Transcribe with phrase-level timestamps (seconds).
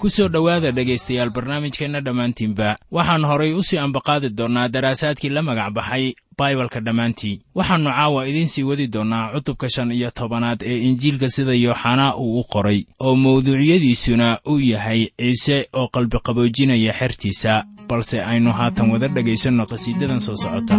[0.00, 5.72] ku soo dhowaada dhegaystayaal barnaamijkeenna dhammaantiinba waxaan horay u sii ambaqaadi doonnaa daraasaadkii la magac
[5.74, 7.40] baxay baibalka dhammaantii.
[7.54, 12.40] Waxaannu caawa idiin sii wadi doonnaa cutubka shan iyo tobanaad ee injiilka sida yooxanaa uu
[12.40, 19.66] u qoray oo mawduucyadiisuna uu yahay ciise oo qalbiqaboojinaya xertiisa balse aynu haatan wada dhegaysanno
[19.66, 20.76] qhasiidadan soo socota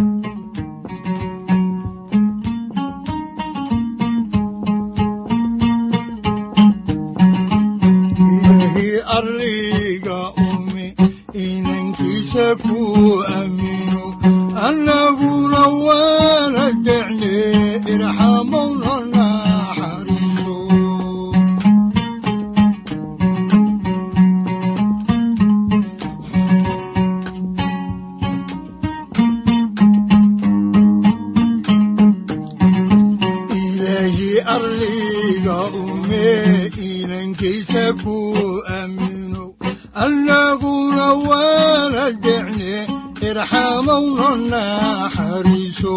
[34.50, 38.17] ilaahi arliga ume inankiisa ku
[38.78, 39.44] aamino
[40.03, 42.73] annaguna waana decne
[43.27, 45.95] irxamowna naxariiso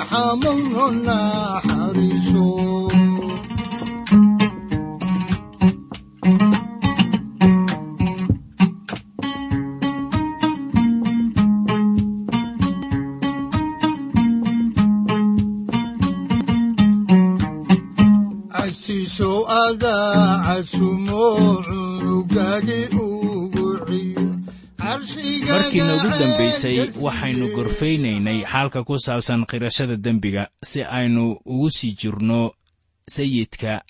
[0.00, 2.60] irxamowna naxariiso
[20.60, 23.09] casumo cunugagi
[24.98, 32.52] markiina ugu dambaysay waxaynu gorfaynaynay xaalka ku saabsan qirashada dembiga si aynu ugu sii jirno
[33.08, 33.82] sayidka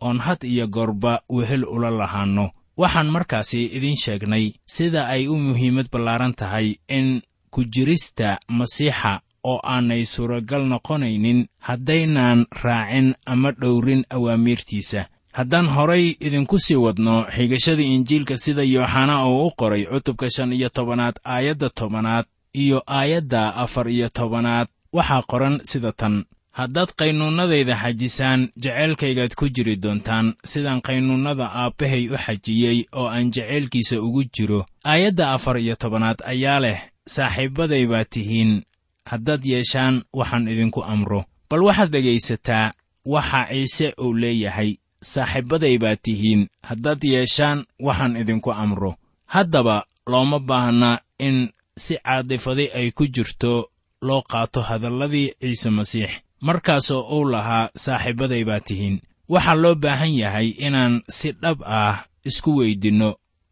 [0.00, 2.50] oon had iyo goorba wehel ula lahaanno.
[2.76, 9.60] Waxaan markaasi idiin sheegnay sida ay u muhiimad ballaaran tahay in ku jirista masiixa oo
[9.64, 15.06] aanay suuragal noqonaynin haddaynaan raacin ama dhowrin awaamiirtiisa
[15.38, 20.68] haddaan horay idinku sii wadno xigashada injiilka sida yooxanaa oo u qoray cutubka shan iyo
[20.68, 22.26] tobanaad aayadda tobanaad
[22.62, 26.24] iyo aayadda afar iyo tobanaad waxaa qoran sida tan.
[26.58, 34.02] Haddaad qaynuunnadayda xajisaan jaceylkaygaad ku jiri doontaan sidaan qaynuunnada aabbahay u xajiyey oo aan jaceylkiisa
[34.02, 34.66] ugu jiro.
[34.84, 38.62] Aayadda afar iyo tobanaad ayaa leh saaxiibbaday baa tihiin
[39.10, 41.24] haddaad yeeshaan waxaan idinku amro.
[41.50, 42.72] Bal waxaad dhegaysataa
[43.06, 48.94] waxa ciise uu leeyahay saaxiibbaday baa tihiin haddaad yeeshaan waxaan idinku amro.
[49.26, 53.70] Haddaba looma baahna in si caadifadi ay ku jirto
[54.02, 56.10] loo qaato hadalladii ciise masiix.
[56.40, 62.56] Markaasoo uu lahaa saaxiibbaday baa tihiin waxaa loo baahan yahay inaan si dhab ah isku
[62.56, 63.10] weydinno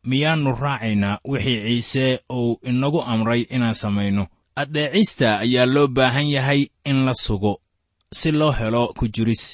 [0.08, 4.26] miyaannu raacaynaa wixii ciise uu inagu amray inaan samayno.
[4.56, 7.60] Addeecista ayaa loo baahan yahay in la sugo
[8.12, 9.44] si loo helo ku jiris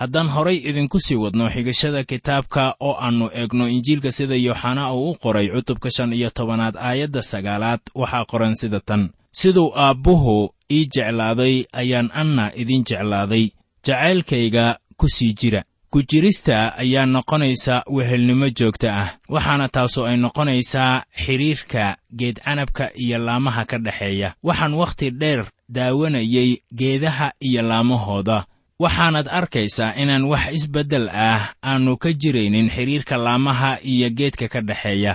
[0.00, 5.14] haddaan horay idinku sii wadno xigashada kitaabka oo aannu eegno injiilka sida yooxanaa uu u
[5.22, 9.02] qoray cutubka shan iyo tobanaad aayadda sagaalaad waxaa qoran sida tan.
[9.32, 13.44] Siduu aabbuhu ii jeclaaday ayaan anna idin jeclaaday.
[13.86, 15.62] Jacaylkayga ku sii jira.
[15.90, 23.64] Ku jirista ayaa noqonaysa wehelnimo joogta ah waxaana taasoo ay noqonaysaa xidhiirka geedcanabka iyo laamaha
[23.70, 28.44] ka dhexeeya waxaan wakhti dheer daawanayey geedaha iyo laamahooda
[28.82, 35.12] waxaanaad arkaysaa inaan wax isbeddel ah aannu ka jiraynin xidhiirka laamaha iyo geedka ka dhexeeya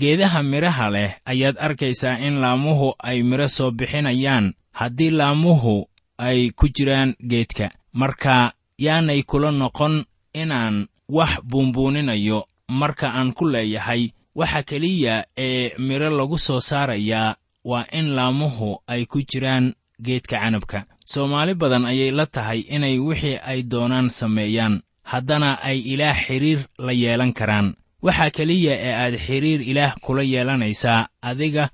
[0.00, 4.46] geedaha midhaha leh ayaad arkaysaa in laamuhu ay midho soo bixinayaan
[4.78, 5.88] haddii laamuhu
[6.18, 7.70] ay ku jiraan geedka.
[7.92, 10.04] Marka yaanay kula noqon
[10.34, 12.46] inaan wax buunbuuninayo.
[12.68, 19.06] Marka aan ku leeyahay waxa keliya ee midho lagu soo saarayaa waa in laamuhu ay
[19.06, 24.74] ku jiraan geedka canabka soomaali badan ayay la tahay inay wixii ay doonaan sameeyaan
[25.10, 27.68] haddana ay ilaah xidhiir la yeelan karaan.
[28.06, 31.64] Waxa keliya ee aad xidhiir ilaah kula yeelanaysaa adiga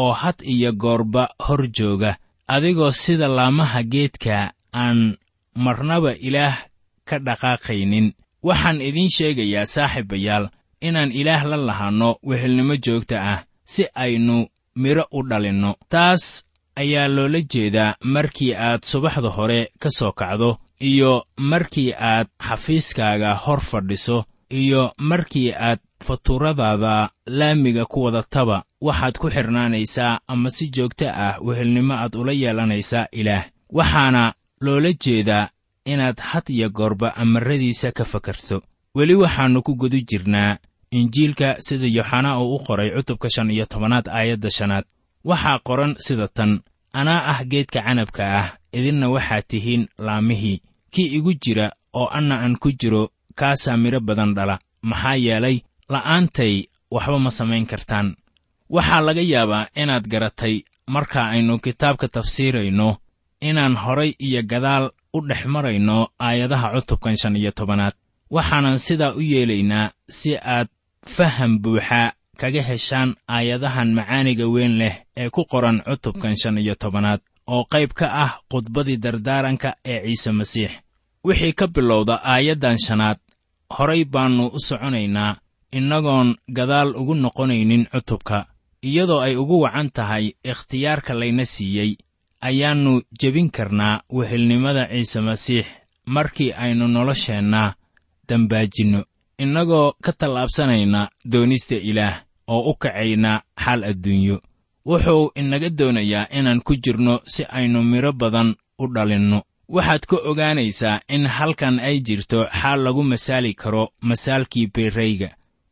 [0.00, 2.12] oo had iyo goorba hor jooga
[2.54, 4.52] adigoo sida laamaha geedka
[4.82, 4.98] aan
[5.64, 6.56] marnaba ilaah
[7.08, 8.06] ka dhaqaaqaynin.
[8.46, 10.44] Waxaan idiin sheegayaa saaxiibayaal
[10.86, 13.40] inaan ilaah la lahanno wehelnimo joogta ah
[13.72, 14.36] si aynu
[14.82, 15.70] midho u dhalinno.
[15.92, 16.22] Taas
[16.76, 23.60] ayaa loola jeedaa markii aad subaxda hore ka soo kacdo iyo markii aad xafiiskaaga hor
[23.60, 31.38] fadhiso iyo markii aad fatuuradaada laamiga ku wadataba waxaad ku xidhnaanaysaa ama si joogto ah
[31.46, 33.44] wehelnimo aad ula yeelanaysaa ilaah.
[33.70, 35.48] Waxaana loola jeedaa
[35.84, 38.62] inaad had iyo goorba amarradiisa ka fakarto.
[38.94, 40.56] Weli waxaannu ku guda jirnaa
[40.90, 44.84] injiilka sida yooxanaa uu u qoray cutubka shan iyo tobanaad aayadda shanaad
[45.30, 46.52] waxaa qoran sida tan
[47.00, 48.48] anaa ah geedka canabka ah
[48.78, 50.58] idinna waxaad tihiin laamihii
[50.92, 51.66] kii igu jira
[52.00, 53.02] oo anna aan ku jiro
[53.38, 54.56] kaasaa midho badan dhala.
[54.90, 55.56] Maxaa yeelay
[55.92, 56.54] la'aantay
[56.94, 58.08] waxba ma samayn kartaan.
[58.74, 60.54] Waxaa laga yaabaa inaad garatay
[60.94, 62.88] marka aynu kitaabka tafsiirayno
[63.48, 64.84] inaan horay iyo gadaal
[65.16, 65.96] u dhex marayno
[66.26, 67.94] aayadaha cutubkan shan iyo tobanaad.
[68.30, 70.68] Waxaanan sidaa u yeelaynaa si aad
[71.14, 77.20] faham buuxa kaga heshaan aayadahan macaaniga weyn leh ee ku qoran cutubkan shan iyo tobanaad
[77.46, 80.70] oo qayb ka ah khudbadii dardaaranka ee ciise masiix.
[81.24, 83.18] Wixii ka bilowda aayaddan shanaad
[83.76, 85.36] horay baannu u soconaynaa
[85.72, 88.46] innagoon gadaal ugu noqonaynin cutubka.
[88.88, 91.96] Iyadoo ay ugu wacan tahay ikhtiyaarka layna siiyey
[92.40, 95.66] ayaannu jebin karnaa wehelnimada ciise masiix
[96.06, 97.74] markii aynu nolosheenna
[98.28, 99.00] dambaajinno
[99.38, 102.16] innagoo ka tallaabsanayna doonista ilaah
[102.48, 104.36] oo u kacayna xaal adduunyo
[104.86, 109.42] wuxuu inaga doonayaa inaan ku jirno si aynu midho badan u dhalinno.
[109.68, 115.28] Waxaad ka ogaanaysaa in halkan ay jirto xaal lagu masaali karo masaalkii beerrayga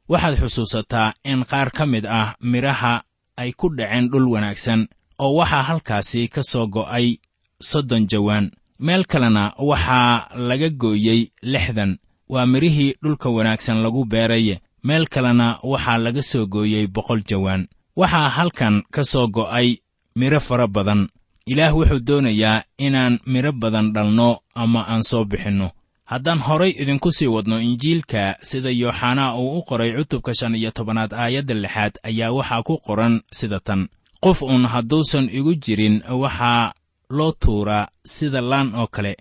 [0.09, 3.03] waxaad xusuusataa in qaar ka mid ah midhaha
[3.37, 4.89] ay ku dhaceen dhul wanaagsan
[5.19, 7.17] oo waxaa halkaasi ka soo go'ay
[7.61, 8.51] soddon jawaan.
[8.79, 15.99] Meel kalena waxaa laga gooyey lixdan waa midhihii dhulka wanaagsan lagu beeraye meel kalena waxaa
[15.99, 17.69] laga soo gooyey boqol jawaan.
[17.97, 19.77] Waxaa halkan ka soo go'ay
[20.17, 21.09] midho fara badan.
[21.47, 25.71] Ilaah wuxuu doonayaa inaan midho badan dhalno ama aan soo bixinno.
[26.05, 31.13] Haddaan horay idinku sii wadno injiilka sida yooxanaa uu u qoray cutubka shan iyo tobanaad
[31.15, 33.89] aayadda lixaad ayaa waxaa ku qoran sida tan.
[34.21, 36.73] Qof uun hadduusan igu jirin waxaa
[37.11, 39.17] loo tuuraa sida laan oo kale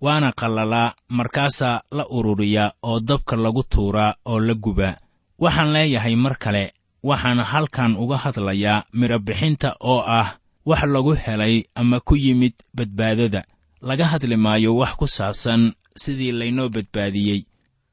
[0.00, 4.96] waana qallalaa markaasaa la ururiyaa oo dabka lagu tuuraa oo la gubaa
[5.38, 6.72] waxaan leeyahay mar kale
[7.02, 10.28] waxaan halkan uga hadlayaa midhobixinta oo ah
[10.66, 13.44] wax lagu helay ama ku yimid badbaadada.
[13.82, 17.40] Laga hadli maayo wax ku saabsan sidii laynoo badbaadiyey.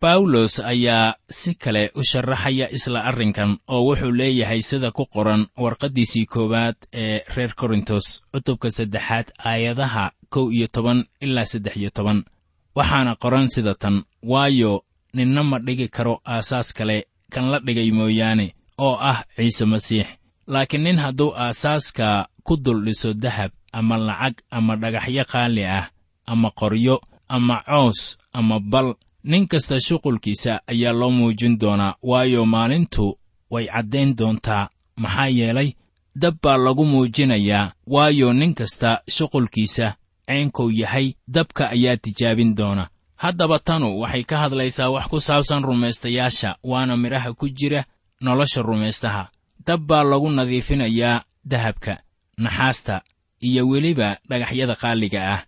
[0.02, 6.26] Bawlos ayaa si kale u sharaxaya isla arrinkan oo wuxuu leeyahay sida ku qoran warqaddiisii
[6.26, 12.20] koowaad ee reer korintos cutubka saddexaad aayadaha kow iyo toban ilaa saddex iyo toban.
[12.76, 13.96] Waxaana qoran sida tan
[14.32, 14.72] waayo
[15.16, 16.98] ninna ma dhigi karo aasaas kale
[17.34, 18.48] kan la dhigay mooyaane
[18.86, 20.08] oo ah ciise masiix.
[20.48, 22.08] Laakiin nin hadduu aasaaska
[22.46, 25.86] ku dul dhiso dahab ama lacag ama dhagaxyo qaali ah
[26.32, 26.96] ama qoryo
[27.36, 28.00] ama coos
[28.34, 28.90] ama bal
[29.30, 33.06] nin kasta shuqulkiisa ayaa loo muujin doonaa waayo maalintu
[33.54, 34.70] way caddayn doontaa.
[35.02, 35.70] Maxaa yeelay
[36.22, 39.88] dab baa lagu muujinayaa waayo nin kasta shuqulkiisa
[40.28, 42.90] ceenkou yahay dabka ayaa tijaabin doona.
[43.16, 47.86] Haddaba tanu waxay ka hadlaysaa wax ku saabsan rumaystayaasha waana midhaha ku jira
[48.22, 49.24] nolosha rumaystaha
[49.68, 51.94] dab baa lagu nadiifinayaa dahabka
[52.38, 53.02] naxaasta
[53.48, 55.42] iyo weliba dhagaxyada qaaliga ah.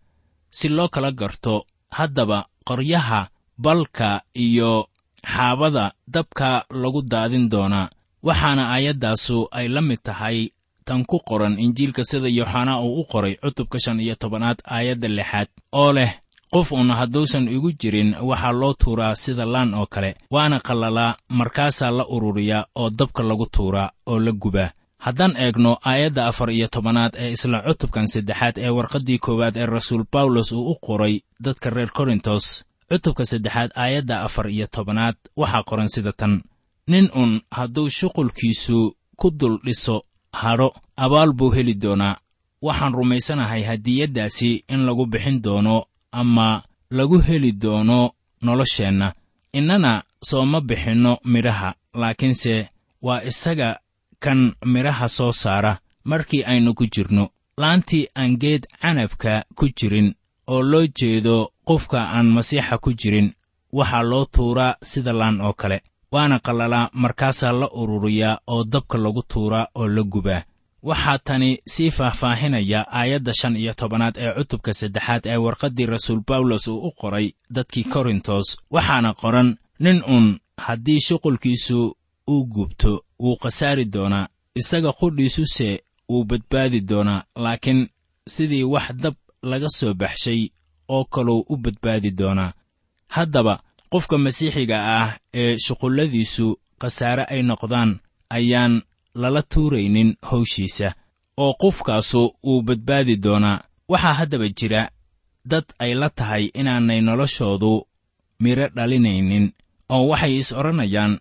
[0.50, 3.27] Si loo kala garto haddaba qoryaha
[3.58, 4.88] balka iyo
[5.34, 7.89] xaabada dabka lagu daadin doonaa.
[8.24, 10.50] Waxaana aayaddaasu ay la mid tahay
[10.86, 15.48] tan ku qoran injiilka sida yooxanaa uu u qoray cutubka shan iyo tobanaad aayadda lixaad
[15.72, 16.12] oo leh
[16.54, 21.92] qof uun hadduusan igu jirin waxaa loo tuuraa sida laan oo kale waana qallalaa markaasaa
[21.98, 24.70] la ururiyaa oo dabka lagu tuuraa oo la gubaa.
[25.06, 30.04] Haddaan eegno aayadda afar iyo tobanaad ee isla cutubkan saddexaad ee warqaddii koowaad ee rasuul
[30.13, 31.15] bawlos uu u qoray
[31.46, 32.46] dadka reer korintos
[32.89, 36.34] cutubka saddexaad aayadda afar iyo tobanaad waxaa qoran sida tan
[36.88, 38.77] nin un hadduu shuqulkiisu
[39.20, 40.01] ku dul dhiso
[40.42, 40.70] hadho
[41.04, 42.18] abaal buu heli doonaa.
[42.65, 46.63] Waxaan rumaysanahay hadiyaddaasi in lagu bixin doono ama
[46.98, 48.12] lagu heli doono
[48.42, 49.13] nolosheenna.
[49.54, 52.70] Innana sooma bixinno midhaha laakiinse
[53.01, 53.70] waa isaga
[54.24, 54.39] kan
[54.74, 57.30] midhaha soo saara markii aynu ku jirno.
[57.58, 60.13] Laantii aan geed canabka ku jirin
[60.48, 61.36] oo loo jeedo
[61.68, 63.34] qofka aan masiixa ku jirin
[63.77, 65.77] waxaa loo tuuraa sida laan oo kale
[66.15, 70.41] waana qallalaa markaasaa la ururiyaa oo dabka lagu tuuraa oo la gubaa.
[70.89, 76.67] Waxaa tani sii faahfaahinaya aayadda shan iyo tobanaad ee cutubka saddexaad ee warqaddii rasuul bawlos
[76.67, 79.50] uu u qoray dadkii korintos waxaana qoran
[79.84, 80.27] nin uun
[80.65, 81.79] haddii shuqulkiisu
[82.34, 82.91] uu gubto
[83.24, 84.27] wuu khasaari doonaa
[84.60, 85.69] isaga qudhiisuse
[86.10, 87.81] wuu badbaadi doonaa laakiin
[88.34, 89.15] sidii wax dab
[89.51, 90.41] laga soo baxshay
[90.95, 92.51] oo kaluu u badbaadi doonaa.
[93.07, 93.60] Haddaba
[93.92, 95.10] qofka masiixiga ah
[95.42, 96.48] ee shuqulladiisu
[96.82, 97.92] khasaare ay noqdaan
[98.38, 98.74] ayaan
[99.22, 100.88] lala tuuraynin hawshiisa
[101.44, 104.82] oo qofkaasu wuu badbaadi doonaa waxaa haddaba jira
[105.51, 107.72] dad ay la tahay inaanay noloshoodu
[108.44, 109.46] midho dhalinaynin
[109.96, 111.13] oo waxay is odhanayaan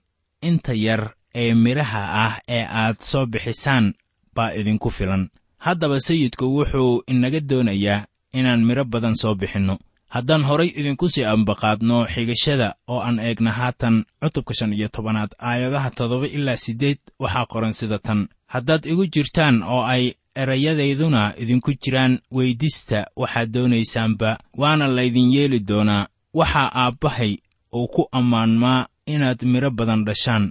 [0.49, 1.03] inta yar
[1.43, 3.87] ee midhaha ah ee aad soo bixisaan
[4.35, 5.23] baa idinku filan.
[5.65, 8.07] Haddaba sayidku wuxuu inaga doonayaa
[8.39, 9.75] inaan midho badan soo bixinno
[10.15, 15.91] haddaan horay idinku sii ambaqaadno xigashada oo aan eegna haatan cutubka shan iyo tobanaad aayadaha
[15.99, 18.21] toddoba ilaa siddeed waxaa qoran sida tan.
[18.55, 20.05] Haddaad igu jirtaan oo ay
[20.43, 24.31] erayadayduna idinku jiraan weydista waxaad doonaysaanba.
[24.61, 27.33] Waana laydin yeeli doonaa waxaa aabbahay
[27.79, 30.45] uu ku ammaanmaa inaad midho badan dhashaan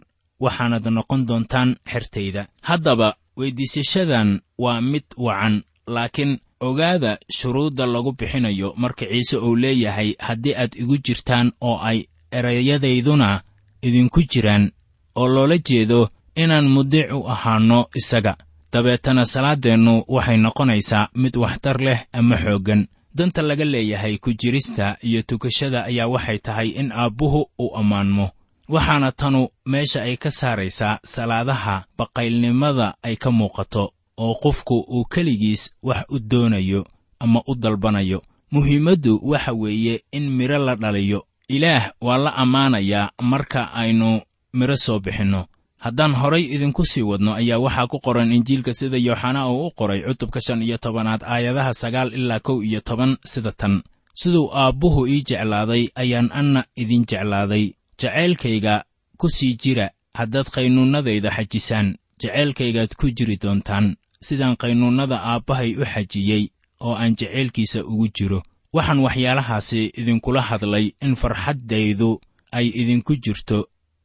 [0.43, 2.47] waxaanad noqon doontaan xertayda.
[2.61, 4.29] Haddaba weyddiisashadan
[4.63, 10.95] waa mid wacan laakiin ogaada shuruudda lagu bixinayo marka ciise uu leeyahay haddii aad igu
[11.05, 11.99] jirtaan oo ay
[12.31, 13.41] erayadayduna
[13.87, 14.71] idinku jiraan
[15.15, 18.33] oo loola jeedo inaan mudiic u ahaanno isaga
[18.73, 22.81] dabeetana salaaddeennu waxay noqonaysaa mid waxtar leh ama xooggan.
[23.17, 28.29] Danta laga leeyahay ku jirista iyo tukashada ayaa waxay tahay in aabbuhu uu ammaanmo.
[28.69, 35.73] Waxaana tanu meesha ay ka saaraysaa salaadaha baqaylnimada ay ka muuqato oo qofku uu keligiis
[35.83, 36.85] wax u doonayo
[37.19, 38.21] ama u dalbanayo.
[38.51, 41.25] Muhiimaddu waxa weeye in midho la dhaliyo.
[41.47, 44.21] Ilaah waa la ammaanayaa marka aynu
[44.53, 45.45] midho soo bixinno.
[45.77, 50.01] Haddaan horay idinku sii wadno ayaa waxaa ku qoran injiilka sida yooxanaa uu u qoray
[50.01, 53.81] cutubka shan iyo tobanaad aayadaha sagaal ilaa kow iyo toban sida tan.
[54.13, 57.73] Siduu aabbuhu ii jeclaaday ayaan anna idin jeclaaday.
[58.01, 58.83] Jacaylkayga
[59.17, 61.97] ku sii jira haddaad qaynuunnadayda xajisaan.
[62.21, 63.95] Jacaylkaygaad ku jiri doontaan
[64.27, 66.43] sidaan qaynuunnada aabbahay u xajiyey
[66.85, 68.39] oo aan jacaylkiisa ugu jiro.
[68.75, 72.09] Waxaan waxyaalahaasi idinkula hadlay in farxaddaydu
[72.57, 73.59] ay idinku jirto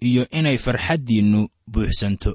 [0.08, 1.40] iyo inay farxaddiinnu
[1.72, 2.32] buuxsanto.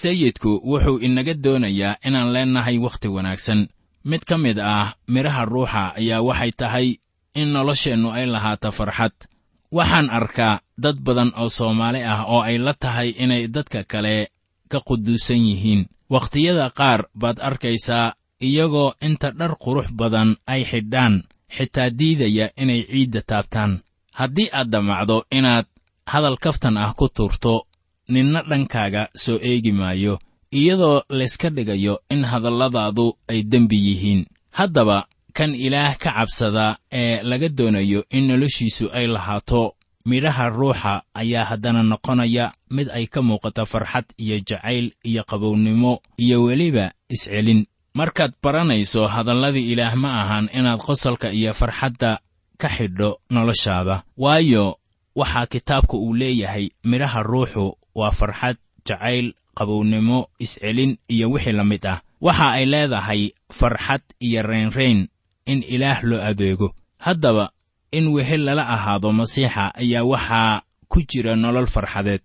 [0.00, 3.68] Sayidku wuxuu inaga doonayaa inaan leennahay wakhti wanaagsan.
[4.04, 6.88] Mid ka mid ah midhaha ruuxa ayaa waxay tahay
[7.34, 9.12] in nolosheennu ay lahaato farxad.
[9.72, 14.28] Waxaan arkaa dad badan oo soomaali ah oo ay la tahay inay dadka kale
[14.70, 21.14] ka quduusan yihiin wakhtiyada qaar baad arkaysaa iyagoo inta dhar qurux badan ay xidhaan
[21.56, 23.72] xitaa diidaya inay ciidda taabtaan.
[24.18, 25.66] Haddii aad damacdo inaad
[26.12, 27.66] hadal kaftan ah ku tuurto
[28.08, 30.14] ninna dhankaaga soo eegi maayo
[30.58, 34.26] iyadoo layska dhigayo in hadalladaadu ay dembi yihiin.
[34.58, 39.62] Haddaba kan ilaah ka cabsada ee laga doonayo in noloshiisu ay lahaato
[40.08, 46.36] midhaha ruuxa ayaa haddana noqonaya mid ay ka muuqato farxad iyo jacayl iyo qabownimo iyo
[46.48, 47.66] weliba iscelin.
[47.94, 52.20] Markaad baranayso hadalladii ilaah ma ahan inaad qosolka iyo farxadda
[52.60, 54.02] ka xidho noloshaada.
[54.16, 54.78] Waayo
[55.16, 58.56] waxaa kitaabka uu leeyahay midhaha ruuxu waa farxad
[58.88, 62.00] jacayl qabownimo iscelin iyo wixii la mid ah.
[62.20, 63.22] Waxa ay leedahay
[63.52, 65.08] farxad iyo raynrayn
[65.46, 66.74] in ilaah loo adeego.
[66.98, 67.50] Haddaba
[67.92, 72.22] in wehel lala ahaado masiixa ayaa waxaa ku jira nolol farxadeed.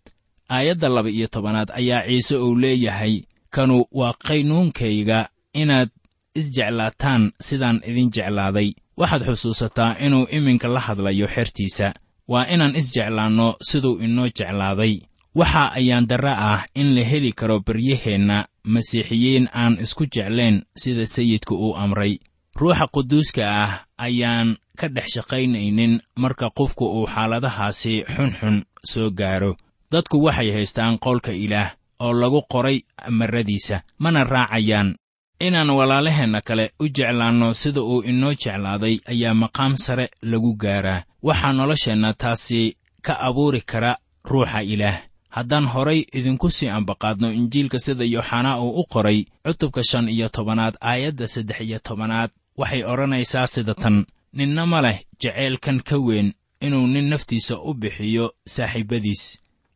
[0.49, 5.89] Aayadda laba iyo tobanaad ayaa ciise uu leeyahay kanu waa qaynuunkayga inaad
[6.35, 8.69] isjeclaataan sidaan idin jeclaaday.
[8.97, 11.93] Waxaad xusuusataa inuu iminka la hadlayo xertiisa.
[12.27, 14.99] Waa inaan isjeclaanno siduu inoo jeclaaday.
[15.35, 21.55] Waxa ayaan darra ah in la heli karo baryaheenna masiixiyiin aan isku jeclayn sida sayidku
[21.55, 22.19] uu amray.
[22.55, 28.55] Ruuxa quduuska ah ayaan ka dhex shaqaynaynin marka qofku uu xaaladahaasi xunxun
[28.91, 29.51] soo gaaro.
[29.91, 32.77] Dadku waxay haystaan qoolka ilaah oo lagu qoray
[33.09, 34.95] marradiisa mana raacayaan.
[35.39, 41.03] Inaan walaalaheenna kale u jeclaanno sida uu inoo jeclaaday ayaa maqaam sare lagu gaaraa.
[41.23, 44.97] Waxaa nolosheenna taasi ka abuuri kara ruuxa ilaah.
[45.29, 50.75] Haddaan horay idinku sii ambaqaadno injiilka sida yooxanaa uu u qoray cutubka shan iyo tobanaad
[50.81, 56.33] aayadda saddex iyo tobanaad waxay odhanaysaa sida tan ninna ma leh jaceylkan ka weyn
[56.65, 59.23] inuu nin naftiisa u bixiyo saaxiibbadiis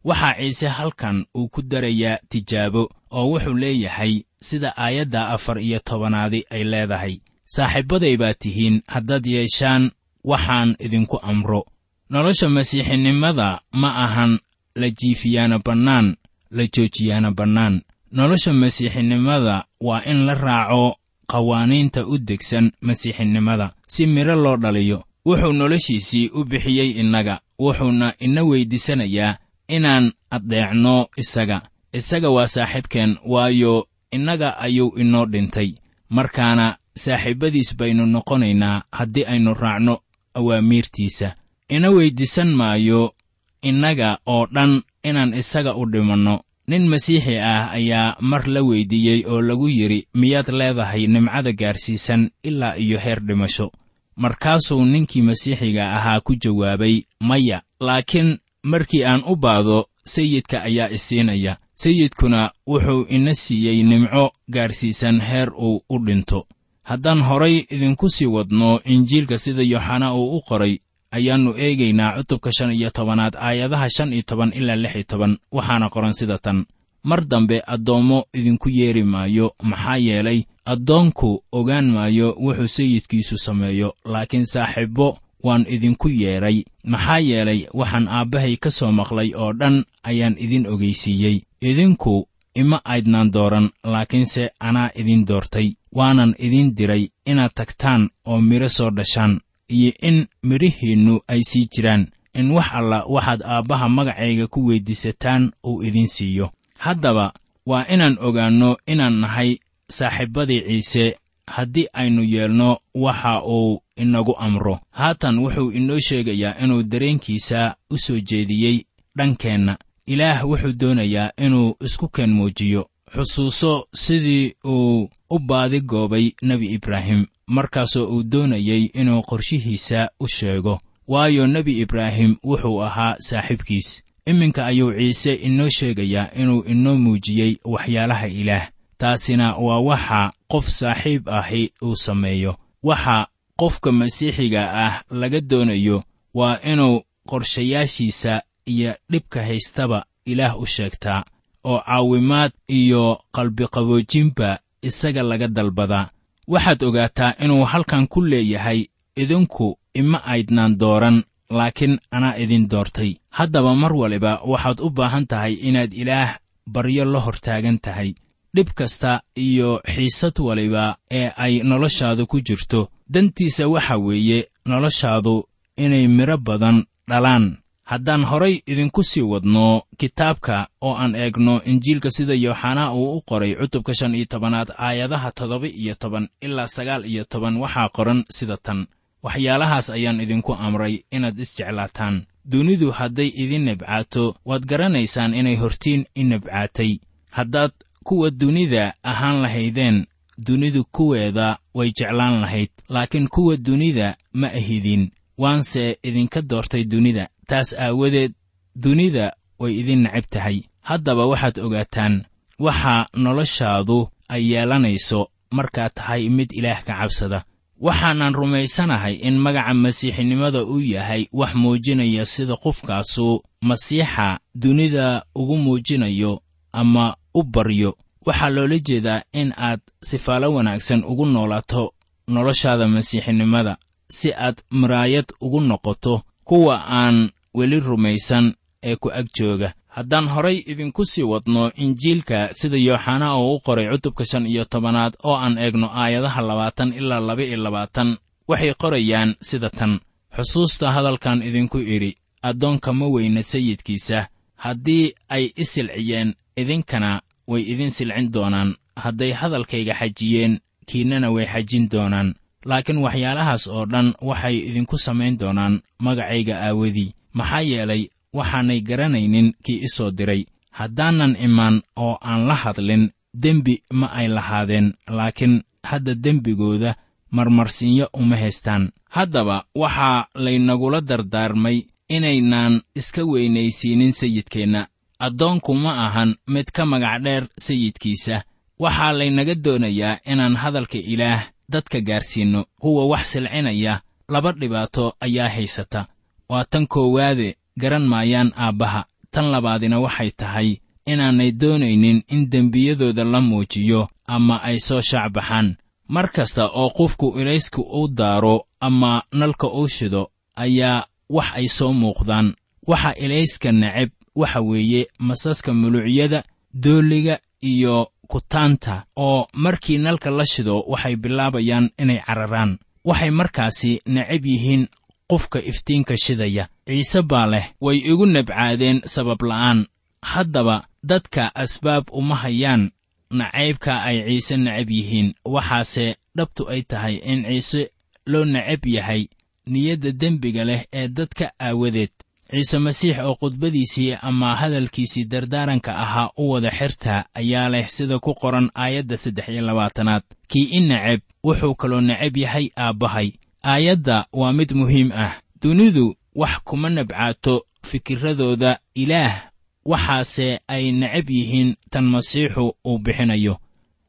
[0.04, 6.46] waxaa ciise halkan uu ku darayaa tijaabo oo wuxuu leeyahay sida aayadda afar iyo tobanaadi
[6.50, 7.16] ay leedahay.
[7.46, 9.92] Saaxiibbaday baa tihiin haddaad yeeshaan
[10.24, 11.66] waxaan idinku amro.
[12.10, 14.40] Nolosha masiixinimada ma ahan
[14.76, 16.16] la jiifiyaana bannaan
[16.52, 17.82] la joojiyaana bannaan.
[18.12, 20.96] Nolosha masiixinimada waa in la raaco
[21.28, 23.74] qawaaniinta u degsan masiixinimada.
[23.88, 27.40] Si midho loo dhaliyo wuxuu noloshiisii u bixiyey innaga.
[27.60, 31.62] Wuxuuna ina weyddiisanayaa inaan addeecno isaga.
[31.94, 35.72] Isaga waa saaxiibkeen waayo innaga ayuu inoo dhintay.
[36.10, 40.00] Markaana saaxiibbadiis baynu noqonaynaa haddii aynu raacno
[40.34, 41.36] awaamiirtiisa.
[41.70, 43.14] Ina weyddiisan maayo
[43.62, 49.42] innaga oo dhan inaan isaga u dhimanno nin masiixi ah ayaa mar la weyddiiyey oo
[49.42, 53.72] lagu yidhi miyaad leedahay nimcada gaarsiisan ilaa iyo heer dhimasho.
[54.16, 61.58] Markaasuu ninkii masiixiga ahaa ku jawaabay maya laakiin markii aan u baado sayidka ayaa isiinaya
[61.76, 66.48] sayidkuna wuxuu ina siiyey nimco gaarsiisan heer uu u dhinto.
[66.84, 70.78] Haddaan horay idinku sii wadno injiilka sida yooxanaa uu u qoray
[71.12, 75.90] ayaannu eegaynaa cutubka shan iyo tobanaad aayadaha shan iyo toban ilaa lix iyo toban waxaana
[75.90, 76.66] qoran sida tan.
[77.04, 84.46] Mar dambe addoommo idinku yeeri maayo maxaa yeelay addoonku ogaan maayo wuxuu sayidkiisu sameeyo laakiin
[84.46, 90.68] saaxiibbo waan idinku yeedhay maxaa yeelay waxaan aabbahay ka soo maqlay oo dhan ayaan idin
[90.68, 91.38] ogeysiiyey.
[91.62, 95.68] Idinku ima aydnaan dooran laakiinse anaa idin doortay.
[95.96, 102.08] Waanan idin diray inaad tagtaan oo midho soo dhashaan iyo in midhihiinnu ay sii jiraan.
[102.34, 106.52] In wax alla waxaad aabbaha magacayga ku weyddiisataan uu idin siiyo.
[106.78, 107.34] Haddaba
[107.66, 109.58] waa inaan ogaanno inaan nahay
[109.90, 111.16] saaxiibbadii ciise.
[111.48, 114.80] Haddii aynu yeelno waxa uu inagu amro.
[114.92, 118.84] Haatan wuxuu inoo sheegayaa inuu dareenkiisa u soo jeediyey
[119.18, 119.78] dhankeenna.
[120.06, 122.90] Ilaah wuxuu doonayaa inuu isku keen muujiyo.
[123.16, 130.80] Xusuuso sidii uu u baadi goobay nebi ibraahim markaasoo uu doonayey inuu qorshihiisa u sheego.
[131.08, 134.04] Waayo nebi ibraahim wuxuu ahaa saaxiibkiis.
[134.26, 138.68] Iminka ayuu ciise inoo sheegayaa inuu inoo muujiyey waxyaalaha ilaah.
[138.98, 142.56] Taasina waa waxa qof saaxiib ahi uu sameeyo.
[142.84, 151.24] Waxa qofka masiixiga ah laga doonayo waa inuu qorshayaashiisa iyo dhibka haystaba ilaah u sheegtaa
[151.64, 156.10] oo caawimaad iyo qalbiqaboojinba isaga laga dalbadaa
[156.54, 158.80] waxaad ogaataa inuu halkan ku leeyahay
[159.22, 161.18] idinku ima aydnaan dooran
[161.50, 163.12] laakiin anaa idin doortay.
[163.38, 166.30] Haddaba mar waliba waxaad u baahan tahay inaad ilaah
[166.74, 168.10] baryo la hortaagan tahay
[168.56, 172.90] dhib kasta iyo xiisad waliba ee ay noloshaadu ku jirto.
[173.14, 175.36] Dantiisa waxa weeye noloshaadu
[175.84, 176.78] inay midho badan
[177.10, 177.46] dhalaan
[177.92, 183.56] haddaan horay idinku sii wadno kitaabka oo aan eegno injiilka sida yooxanaa uu u qoray
[183.56, 188.58] cutubka shan iyo tobanaad aayadaha toddoba iyo toban ilaa sagaal iyo toban waxaa qoran sida
[188.58, 188.80] tan.
[189.24, 192.16] Waxyaalahaas ayaan idinku amray inaad isjeclaataan.
[192.52, 196.92] Dunidu hadday idin nebcaato waad garanaysaan inay hortiin i nebcaatay.
[197.32, 197.72] Haddaad
[198.04, 200.06] kuwa dunida ahaan lahaydeen
[200.48, 205.12] dunidu kuweeda way jeclaan lahayd laakiin kuwa dunida ma ahidin.
[205.38, 208.34] Waanse idinka doortay dunida taas aawadeed
[208.76, 209.26] dunida
[209.60, 210.58] way idin necab tahay.
[210.88, 212.14] Haddaba waxaad ogaataan
[212.60, 213.98] waxa noloshaadu
[214.34, 215.20] ay yeelanayso
[215.58, 217.40] markaad tahay mid ilaah ka cabsada.
[217.86, 226.42] Waxaanan rumaysanahay in magaca masiixinimada uu yahay wax muujinaya sida qofkaasu masiixa dunida ugu muujinayo
[226.74, 227.98] ama u baryo.
[228.26, 231.94] Waxaa loola jeedaa in aad sifaalo wanaagsan ugu noolaato
[232.28, 233.78] noloshaada masiixinimada
[234.10, 238.46] si aad maraayad ugu noqoto kuwa aan weli rumaysan
[238.84, 239.70] ee ku ag jooga.
[239.96, 245.14] Haddaan horay idinku sii wadno injiilka sida yooxanaa oo u qoray cutubka shan iyo tobanaad
[245.24, 248.10] oo aan eegno aayadaha labaatan ilaa laba iyo labaatan
[248.50, 250.00] waxay qorayaan sida tan.
[250.36, 252.12] Xusuusta hadalkan idinku idhi
[252.50, 254.28] addoonka ma weyna sayidkiisa.
[254.64, 256.30] Haddii ay i silciyeen
[256.62, 258.70] idinkana way idin silcin doonaan.
[259.04, 260.54] Hadday hadalkayga xajiyeen
[260.90, 262.30] kiinnana way xajin doonaan.
[262.70, 268.04] Laakiin waxyaalahaas oo dhan waxay idinku samayn doonaan magacayga aawadii maxaa yeelay
[268.38, 270.42] waxaanay garanaynin kii i soo diray.
[270.78, 273.04] Haddaanan imaan oo aan la hadlin
[273.44, 275.56] dembi ma ay lahaadeen laakiin
[275.90, 276.92] hadda dembigooda
[277.36, 278.84] marmarsiinyo uma haystaan.
[279.16, 281.78] Haddaba waxaa laynagula dardaarmay
[282.10, 284.88] inaynaan iska weynaysiinin sayidkeenna.
[285.20, 288.42] Addoonku ma ahan mid ka magac dheer sayidkiisa.
[288.80, 292.66] Waxaa laynaga doonayaa inaan hadalka ilaah dadka gaarsiinno.
[292.82, 296.06] Kuwa wax silcinaya laba dhibaato ayaa haysata
[296.50, 299.06] waa tan koowaade garan maayaan aabbaha.
[299.32, 300.70] Tan labaadina waxay tahay
[301.06, 305.76] inaanay doonaynin in dembiyadooda la muujiyo ama ay soo shaacbaxaan
[306.08, 311.94] mar kasta oo qofku ilayska u daaro ama nalka uu shido ayaa wax ay soo
[311.94, 312.54] muuqdaan.
[312.88, 320.80] Waxa ilayska neceb waxa weeye masaska muluucyada doolliga iyo kutaanta oo markii nalka la shido
[320.88, 322.78] waxay bilaabayaan inay cararaan.
[323.06, 324.88] Waxay markaasi necab yihiin
[325.30, 326.68] qofka iftiinka shidaya.
[326.88, 329.86] Ciise baa leh way igu nabcaadeen sabab la'aan.
[330.22, 332.92] Haddaba dadka asbaab uma hayaan
[333.32, 335.34] nacaybka ay ciise necab yihiin.
[335.46, 337.90] Waxaase dhabtu ay tahay in ciise
[338.26, 339.28] loo necab yahay
[339.68, 342.12] niyadda dembiga leh ee dadka aawadeed.
[342.52, 348.34] Ciise masiix oo khudbadiisii ama hadalkiisii dardaaranka ahaa u wada xirtaa ayaa leh sida ku
[348.34, 350.24] qoran aayadda saddex iyo labaatanaad.
[350.48, 353.32] Kii i neceb wuxuu kaloo necab yahay aabbahay
[353.64, 355.34] aayadda waa mid muhiim ah.
[355.62, 358.80] Dunidu wax kuma nabcaato fikiradooda.
[358.96, 359.50] Ilaah
[359.86, 363.58] waxaase ay necab yihiin tan masiixu uu bixinayo.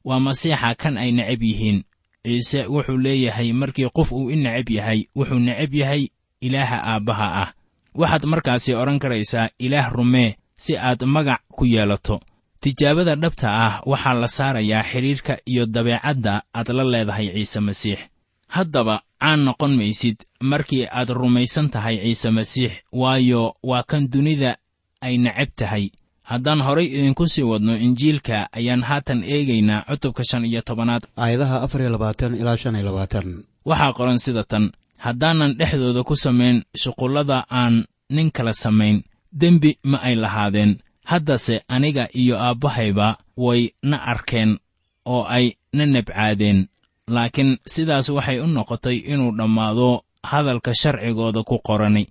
[0.05, 1.85] Waa masiixa kan ay necab yihiin.
[2.25, 6.09] Ciise wuxuu leeyahay markii qof uu i necab yahay wuxuu necab yahay
[6.41, 7.53] ilaaha aabbaha ah.
[7.95, 12.21] Waxaad markaasi odhan karaysaa ilaah rumee si aad magac ku yeelato.
[12.61, 17.99] Tijaabada dhabta ah waxaa la saarayaa xidhiirka iyo dabeecadda aad la leedahay ciise masiix
[18.49, 24.57] haddaba caan noqon maysid markii aad rumaysan tahay ciise masiix waayo waa kan dunida
[25.01, 25.85] ay necab tahay.
[26.31, 31.03] Haddaan horay idinku sii wadno injiilka ayaan haatan eegaynaa cutubka shan iyo tobanaad.
[31.17, 33.45] Aayadaha afar iyo labaatan ilaa shan iyo labaatan.
[33.65, 34.73] Waxaa qoran sida tan
[35.05, 40.73] haddaanan dhexdooda ku samayn shuqullada aan nin kala samayn dembi ma ay lahaadeen.
[41.05, 44.59] Haddase aniga iyo aabbahayba way na arkeen
[45.07, 46.69] oo ay na nabcaadeen
[47.11, 52.05] laakiin sidaas waxay u noqotay inuu dhammaado hadalka sharcigooda ku qorani.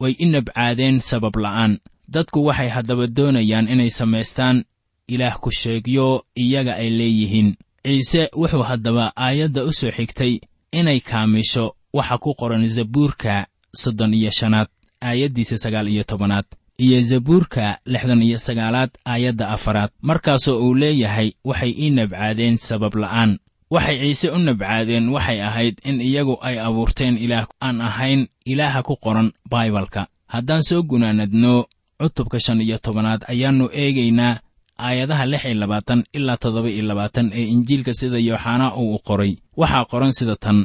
[0.00, 1.78] Way i nabcaadeen sabab la'aan.
[2.08, 4.64] Dadku waxay haddaba doonayaan inay samaystaan.
[5.08, 7.56] Ilaah ku sheegyo iyaga ay leeyihiin.
[7.84, 10.40] Ciise wuxuu haddaba aayadda u soo xigtay
[10.72, 14.68] inay kaamisho waxa ku qoran zabuurka soddon iyo shanaad
[15.02, 16.44] aayaddiisa sagaal iyo tobanaad
[16.78, 19.90] iyo zabuurka lixdan iyo sagaalaad aayadda afaraad.
[20.02, 23.38] Markaasoo uu leeyahay waxay ii nabcaadeen sabab la'aan
[23.74, 28.20] waxay ciise u nabcaadeen waxay ahayd in iyagu ay abuurteen ilaah aan ahayn
[28.52, 30.02] ilaaha ku qoran baibalka.
[30.32, 31.52] Haddaan soo gunaanadno
[32.00, 34.40] cutubka shan iyo tobanaad ayaannu eegaynaa
[34.86, 39.32] aayadaha lix iyo labaatan ilaa toddoba iyo labaatan ee injiilka sida yooxanaa uu u qoray.
[39.60, 40.58] Waxaa qoran sida tan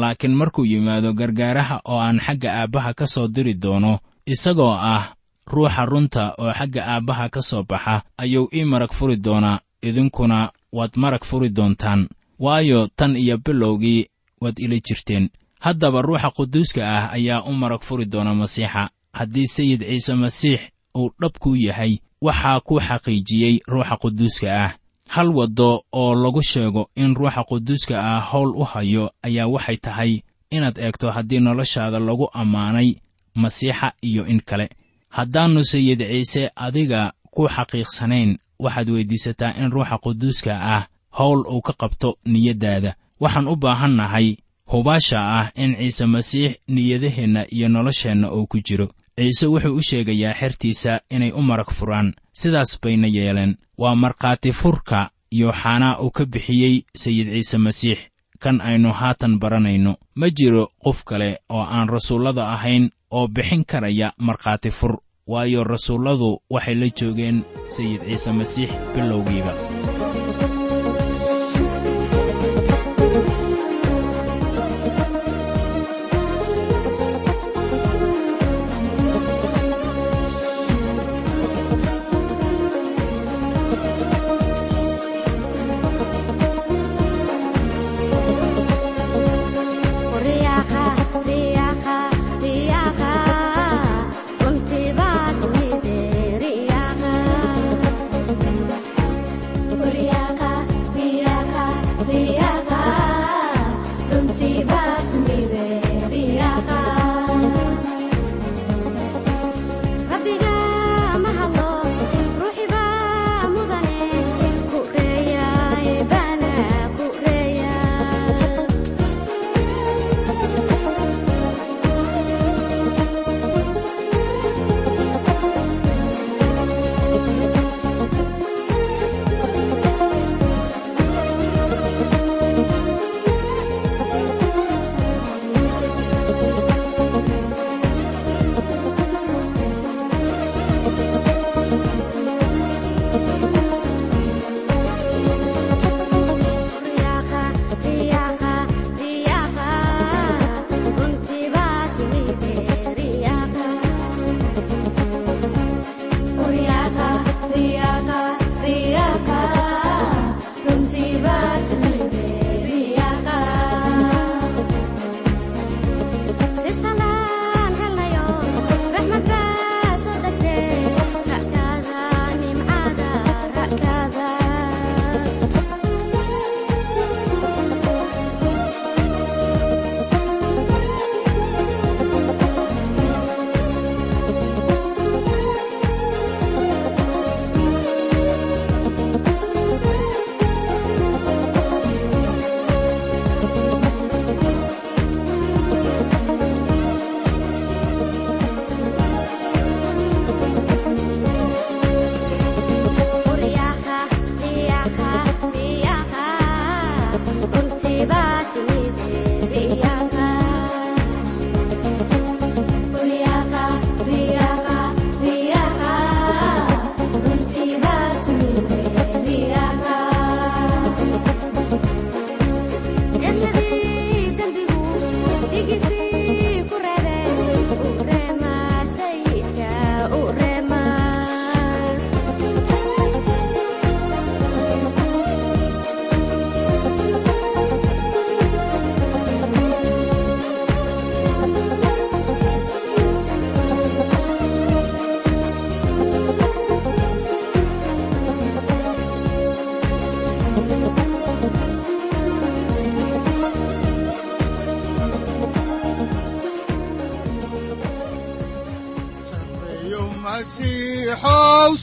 [0.00, 3.92] laakiin markuu yimaado gargaaraha oo aan xagga aabbaha ka soo diri doono
[4.32, 5.04] isagoo ah
[5.52, 10.38] ruuxa runta oo xagga aabbaha ka soo baxa ayuu ii marag furi doonaa idinkuna
[10.72, 12.08] waad marag furi doontaan
[12.40, 14.06] waayo tan iyo bilowgii
[14.40, 15.28] waad ila jirteen.
[15.60, 18.90] Haddaba ruuxa quduuska ah ayaa u marag furi doona masiixa.
[19.12, 20.60] Haddii sayid ciise masiix
[20.96, 24.72] uu dhab kuu yahay waxaa ku xaqiijiyey ruuxa quduuska ah.
[25.08, 30.12] Hal waddo oo lagu sheego in ruuxa quduuska ah howl u hayo ayaa waxay tahay
[30.50, 32.94] inaad eegto haddii noloshaada lagu ammaanay
[33.34, 34.68] masiixa iyo in kale.
[35.08, 40.86] Haddaannu sayid ciise adiga ku xaqiiqsanayn waxaad weyddiisataa in ruuxa quduuska ah
[41.18, 44.36] howl uu ka qabto niyaddaada waxaan u baahannahay
[44.72, 48.88] hubaasha ah in ciise masiix niyadaheenna iyo nolosheenna uu ku jiro.
[49.18, 52.14] Ciise wuxuu u sheegayaa xertiisa inay u marag furaan.
[52.32, 53.56] Sidaas bayna yeeleen.
[53.78, 57.98] Waa markhaati furka yooxanaa uu ka bixiyey sayid ciise masiix.
[58.38, 64.12] Kan aynu haatan baranayno ma jiro qof kale oo aan rasuullada ahayn oo bixin karaya
[64.18, 64.96] markhaati fur.
[65.26, 69.79] Waayo rasuulladu waxay la joogeen sayid ciise masiix bilowgiiba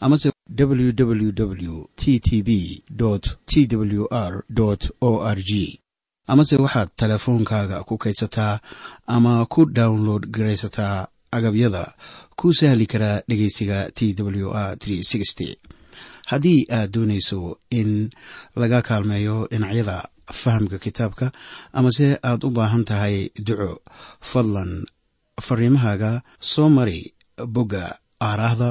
[0.00, 2.82] amase www t t b
[3.46, 4.44] t w r
[5.00, 5.80] o r g.
[6.28, 8.60] Amase waxaad teleefoonkaaga ku kaydsataa
[9.06, 11.94] ama ku download garaysataa agabyada
[12.36, 14.76] ku sahli karaa dhegeysiga t w r
[16.26, 18.10] haddii aad doonayso in
[18.56, 21.26] laga kaalmeeyo dhinacyada fahamka kitaabka
[21.72, 23.70] amase aad u baahan tahay duco
[24.20, 24.72] fadlan
[25.46, 27.14] fariimahaaga soo mari
[27.54, 27.84] bogga
[28.28, 28.70] aaraahda